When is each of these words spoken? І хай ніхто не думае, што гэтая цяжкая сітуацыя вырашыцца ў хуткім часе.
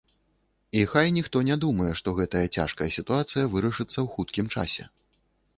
І 0.71 0.85
хай 0.93 1.11
ніхто 1.17 1.41
не 1.49 1.57
думае, 1.67 1.91
што 2.01 2.13
гэтая 2.21 2.43
цяжкая 2.61 2.87
сітуацыя 2.97 3.43
вырашыцца 3.57 3.93
ў 4.05 4.07
хуткім 4.15 4.51
часе. 4.57 4.83